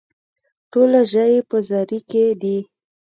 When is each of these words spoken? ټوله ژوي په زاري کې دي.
ټوله 0.71 0.99
ژوي 1.11 1.39
په 1.49 1.57
زاري 1.69 1.99
کې 2.09 2.25
دي. 2.41 2.57